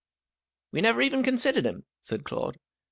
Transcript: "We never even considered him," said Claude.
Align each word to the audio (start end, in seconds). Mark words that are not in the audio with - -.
"We 0.71 0.81
never 0.81 1.03
even 1.03 1.21
considered 1.21 1.63
him," 1.67 1.85
said 2.01 2.23
Claude. 2.23 2.57